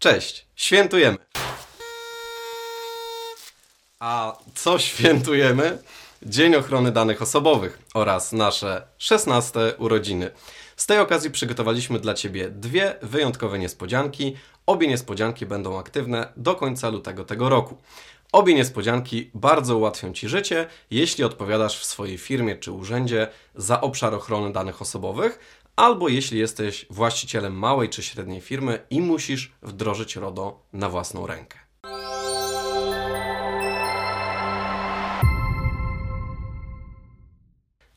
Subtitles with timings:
[0.00, 1.18] Cześć, świętujemy.
[3.98, 5.78] A co świętujemy?
[6.22, 10.30] Dzień Ochrony Danych Osobowych oraz nasze 16 urodziny.
[10.76, 14.36] Z tej okazji przygotowaliśmy dla Ciebie dwie wyjątkowe niespodzianki.
[14.66, 17.76] Obie niespodzianki będą aktywne do końca lutego tego roku.
[18.32, 24.14] Obie niespodzianki bardzo ułatwią Ci życie, jeśli odpowiadasz w swojej firmie czy urzędzie za obszar
[24.14, 30.62] ochrony danych osobowych, albo jeśli jesteś właścicielem małej czy średniej firmy i musisz wdrożyć RODO
[30.72, 31.58] na własną rękę.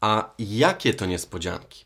[0.00, 1.84] A jakie to niespodzianki?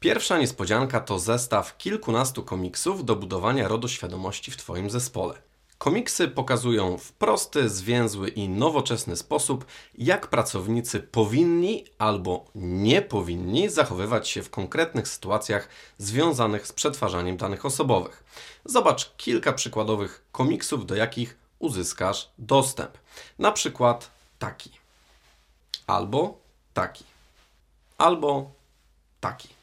[0.00, 5.49] Pierwsza niespodzianka to zestaw kilkunastu komiksów do budowania RODO świadomości w Twoim zespole.
[5.80, 9.64] Komiksy pokazują w prosty, zwięzły i nowoczesny sposób,
[9.98, 17.66] jak pracownicy powinni albo nie powinni zachowywać się w konkretnych sytuacjach związanych z przetwarzaniem danych
[17.66, 18.24] osobowych.
[18.64, 22.98] Zobacz kilka przykładowych komiksów, do jakich uzyskasz dostęp.
[23.38, 24.70] Na przykład taki,
[25.86, 26.38] albo
[26.74, 27.04] taki,
[27.98, 28.50] albo
[29.20, 29.59] taki.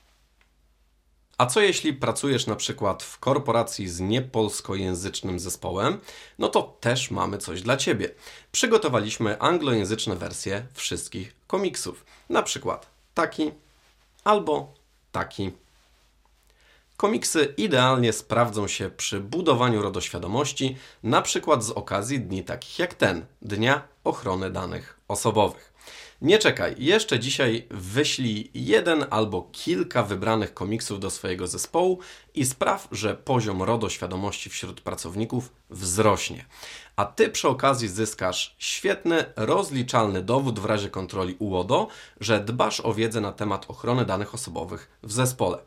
[1.38, 5.99] A co jeśli pracujesz na przykład w korporacji z niepolskojęzycznym zespołem?
[6.39, 8.09] No to też mamy coś dla Ciebie.
[8.52, 12.05] Przygotowaliśmy anglojęzyczne wersje wszystkich komiksów.
[12.30, 13.52] Na przykład taki
[14.23, 14.73] albo
[15.11, 15.52] taki.
[16.97, 23.25] Komiksy idealnie sprawdzą się przy budowaniu rodoświadomości, na przykład z okazji dni takich jak ten
[23.41, 25.73] Dnia Ochrony Danych Osobowych.
[26.21, 31.99] Nie czekaj, jeszcze dzisiaj wyślij jeden albo kilka wybranych komiksów do swojego zespołu
[32.39, 36.45] i spraw, że poziom RODO świadomości wśród pracowników wzrośnie.
[36.95, 41.88] A Ty przy okazji zyskasz świetny, rozliczalny dowód w razie kontroli UODO,
[42.19, 45.58] że dbasz o wiedzę na temat ochrony danych osobowych w zespole.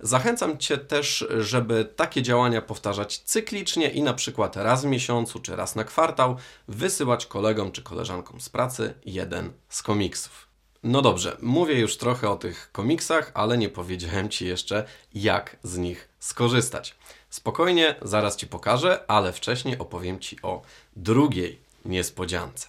[0.00, 5.56] Zachęcam Cię też, żeby takie działania powtarzać cyklicznie i na przykład raz w miesiącu czy
[5.56, 6.36] raz na kwartał
[6.68, 10.49] wysyłać kolegom czy koleżankom z pracy jeden z komiksów.
[10.82, 15.78] No dobrze, mówię już trochę o tych komiksach, ale nie powiedziałem Ci jeszcze, jak z
[15.78, 16.94] nich skorzystać.
[17.30, 20.62] Spokojnie, zaraz Ci pokażę, ale wcześniej opowiem Ci o
[20.96, 22.68] drugiej niespodziance.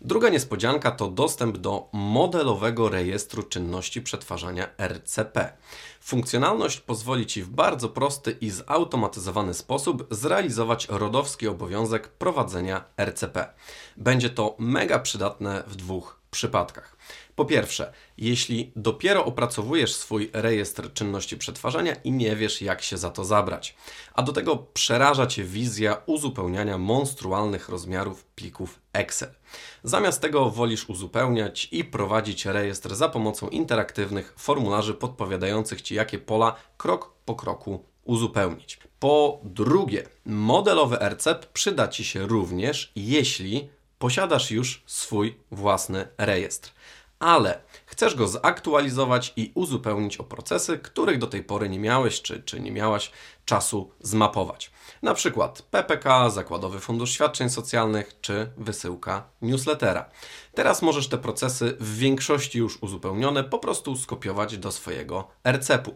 [0.00, 5.52] Druga niespodzianka to dostęp do modelowego rejestru czynności przetwarzania RCP.
[6.00, 13.52] Funkcjonalność pozwoli Ci w bardzo prosty i zautomatyzowany sposób zrealizować rodowski obowiązek prowadzenia RCP.
[13.96, 16.96] Będzie to mega przydatne w dwóch przypadkach.
[17.34, 23.10] Po pierwsze, jeśli dopiero opracowujesz swój rejestr czynności przetwarzania i nie wiesz, jak się za
[23.10, 23.76] to zabrać,
[24.14, 29.34] a do tego przeraża Cię wizja uzupełniania monstrualnych rozmiarów plików Excel.
[29.84, 36.56] Zamiast tego wolisz uzupełniać i prowadzić rejestr za pomocą interaktywnych formularzy podpowiadających Ci, jakie pola
[36.76, 38.78] krok po kroku uzupełnić.
[38.98, 43.68] Po drugie, modelowy RCEP przyda Ci się również, jeśli
[44.00, 46.72] posiadasz już swój własny rejestr
[47.20, 52.42] ale chcesz go zaktualizować i uzupełnić o procesy, których do tej pory nie miałeś czy,
[52.42, 53.10] czy nie miałaś
[53.44, 54.70] czasu zmapować.
[55.02, 60.10] Na przykład PPK, Zakładowy Fundusz Świadczeń Socjalnych czy wysyłka newslettera.
[60.54, 65.94] Teraz możesz te procesy w większości już uzupełnione po prostu skopiować do swojego RCEP-u.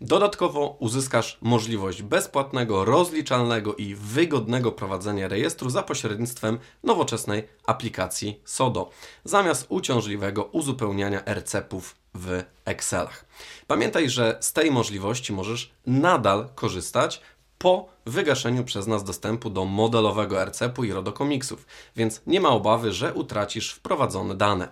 [0.00, 8.90] Dodatkowo uzyskasz możliwość bezpłatnego, rozliczalnego i wygodnego prowadzenia rejestru za pośrednictwem nowoczesnej aplikacji SODO,
[9.24, 13.24] zamiast uciążliwego uzupełniania RCEP-ów w Excelach.
[13.66, 17.20] Pamiętaj, że z tej możliwości możesz nadal korzystać
[17.58, 22.92] po wygaszeniu przez nas dostępu do modelowego RCEP-u i RODO komiksów, więc nie ma obawy,
[22.92, 24.68] że utracisz wprowadzone dane.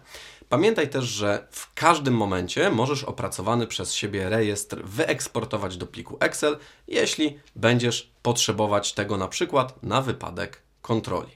[0.49, 6.59] Pamiętaj też, że w każdym momencie możesz opracowany przez siebie rejestr wyeksportować do pliku Excel,
[6.89, 11.33] jeśli będziesz potrzebować tego na przykład na wypadek kontroli.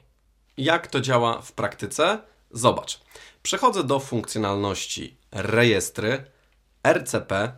[0.56, 2.18] Jak to działa w praktyce?
[2.50, 3.00] Zobacz.
[3.42, 6.24] Przechodzę do funkcjonalności rejestry
[6.84, 7.52] RCP,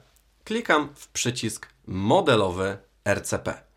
[0.45, 3.69] klikam w przycisk modelowy RCP.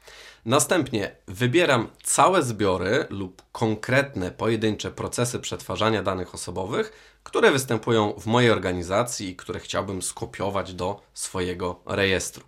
[0.46, 8.52] Następnie wybieram całe zbiory lub konkretne pojedyncze procesy przetwarzania danych osobowych, które występują w mojej
[8.52, 12.44] organizacji i które chciałbym skopiować do swojego rejestru.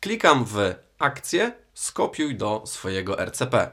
[0.00, 3.70] Klikam w akcję skopiuj do swojego RCP.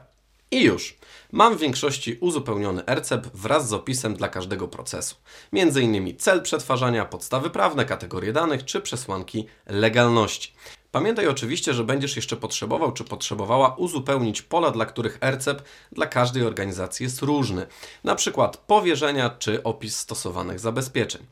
[0.50, 0.96] I już.
[1.32, 5.16] Mam w większości uzupełniony RCEP wraz z opisem dla każdego procesu.
[5.52, 10.52] Między innymi cel przetwarzania, podstawy prawne, kategorie danych czy przesłanki legalności.
[10.92, 15.62] Pamiętaj oczywiście, że będziesz jeszcze potrzebował czy potrzebowała uzupełnić pola, dla których RCEP
[15.92, 17.66] dla każdej organizacji jest różny,
[18.04, 21.26] na przykład powierzenia czy opis stosowanych zabezpieczeń.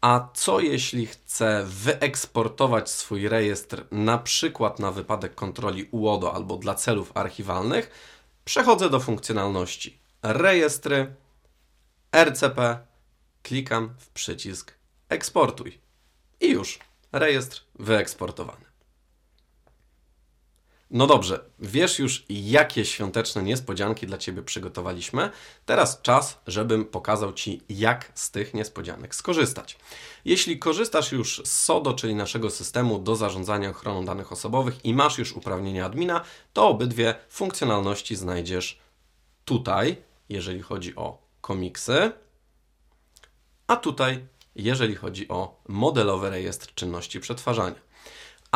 [0.00, 6.74] A co jeśli chcę wyeksportować swój rejestr na przykład na wypadek kontroli UODO albo dla
[6.74, 7.90] celów archiwalnych?
[8.44, 11.14] Przechodzę do funkcjonalności rejestry,
[12.12, 12.78] RCP,
[13.42, 14.74] klikam w przycisk
[15.08, 15.80] eksportuj
[16.40, 16.78] i już
[17.12, 18.65] rejestr wyeksportowany.
[20.90, 25.30] No dobrze, wiesz już, jakie świąteczne niespodzianki dla Ciebie przygotowaliśmy.
[25.64, 29.78] Teraz czas, żebym pokazał Ci, jak z tych niespodzianek skorzystać.
[30.24, 35.18] Jeśli korzystasz już z SODO, czyli naszego systemu do zarządzania ochroną danych osobowych i masz
[35.18, 38.78] już uprawnienia admina, to obydwie funkcjonalności znajdziesz
[39.44, 39.96] tutaj,
[40.28, 42.12] jeżeli chodzi o komiksy,
[43.66, 47.85] a tutaj, jeżeli chodzi o modelowy rejestr czynności przetwarzania.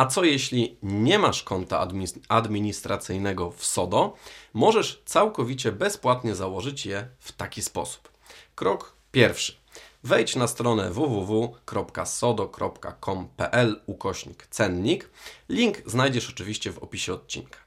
[0.01, 1.87] A co jeśli nie masz konta
[2.27, 4.15] administracyjnego w SODO?
[4.53, 8.09] Możesz całkowicie bezpłatnie założyć je w taki sposób.
[8.55, 9.55] Krok pierwszy.
[10.03, 15.09] Wejdź na stronę www.sodo.com.pl ukośnik cennik.
[15.49, 17.59] Link znajdziesz oczywiście w opisie odcinka.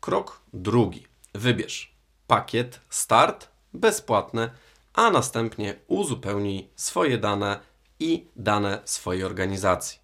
[0.00, 1.06] Krok drugi.
[1.34, 1.94] Wybierz
[2.26, 4.50] pakiet Start bezpłatne,
[4.94, 7.60] a następnie uzupełnij swoje dane
[8.00, 9.99] i dane swojej organizacji.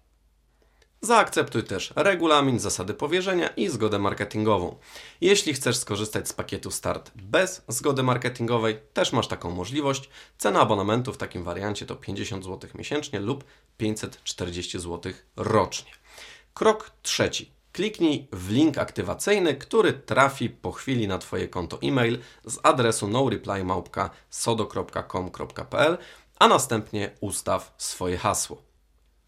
[1.01, 4.75] Zaakceptuj też regulamin, zasady powierzenia i zgodę marketingową.
[5.21, 10.09] Jeśli chcesz skorzystać z pakietu Start bez zgody marketingowej, też masz taką możliwość.
[10.37, 13.43] Cena abonamentu w takim wariancie to 50 zł miesięcznie lub
[13.77, 15.91] 540 zł rocznie.
[16.53, 17.51] Krok trzeci.
[17.71, 25.97] Kliknij w link aktywacyjny, który trafi po chwili na Twoje konto e-mail z adresu noreply.sodo.com.pl,
[26.39, 28.61] a następnie ustaw swoje hasło.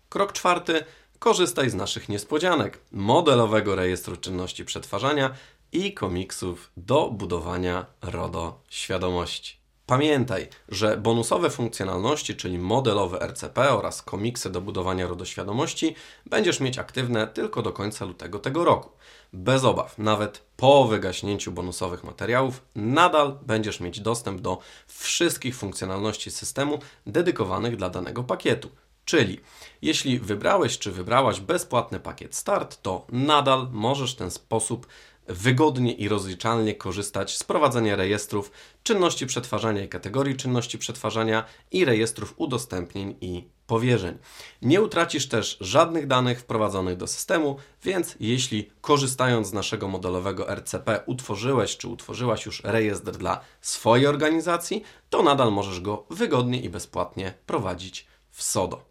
[0.10, 0.83] Krok czwarty
[1.19, 5.33] korzystaj z naszych niespodzianek, modelowego rejestru czynności przetwarzania
[5.71, 9.60] i komiksów do budowania RODO świadomości.
[9.86, 15.95] Pamiętaj, że bonusowe funkcjonalności, czyli modelowe RCP oraz komiksy do budowania RODO świadomości
[16.25, 18.89] będziesz mieć aktywne tylko do końca lutego tego roku.
[19.33, 24.57] Bez obaw, nawet po wygaśnięciu bonusowych materiałów, nadal będziesz mieć dostęp do
[24.88, 28.69] wszystkich funkcjonalności systemu dedykowanych dla danego pakietu.
[29.09, 29.39] Czyli
[29.81, 34.88] jeśli wybrałeś czy wybrałaś bezpłatny pakiet Start, to nadal możesz w ten sposób
[35.27, 38.51] wygodnie i rozliczalnie korzystać z prowadzenia rejestrów
[38.83, 44.17] czynności przetwarzania i kategorii czynności przetwarzania i rejestrów udostępnień i powierzeń.
[44.61, 51.03] Nie utracisz też żadnych danych wprowadzonych do systemu, więc jeśli korzystając z naszego modelowego RCP
[51.06, 57.33] utworzyłeś czy utworzyłaś już rejestr dla swojej organizacji, to nadal możesz go wygodnie i bezpłatnie
[57.45, 58.88] prowadzić w SODO.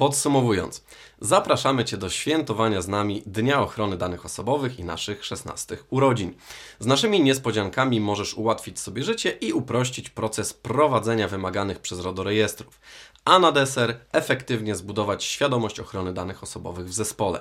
[0.00, 0.84] Podsumowując,
[1.20, 6.34] zapraszamy Cię do świętowania z nami Dnia Ochrony Danych Osobowych i naszych 16 urodzin.
[6.78, 12.80] Z naszymi niespodziankami możesz ułatwić sobie życie i uprościć proces prowadzenia wymaganych przez RODO rejestrów,
[13.24, 17.40] a na deser efektywnie zbudować świadomość ochrony danych osobowych w zespole.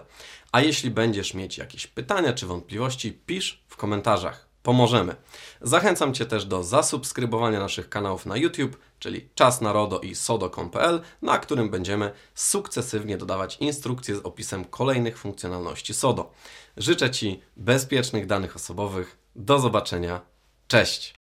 [0.52, 5.16] A jeśli będziesz mieć jakieś pytania czy wątpliwości, pisz w komentarzach pomożemy.
[5.62, 11.38] Zachęcam Cię też do zasubskrybowania naszych kanałów na YouTube, czyli Czas Narodo i sodo.pl, na
[11.38, 16.32] którym będziemy sukcesywnie dodawać instrukcje z opisem kolejnych funkcjonalności SODO.
[16.78, 19.18] Życzę Ci bezpiecznych danych osobowych.
[19.36, 20.22] Do zobaczenia.
[20.68, 21.14] Cześć!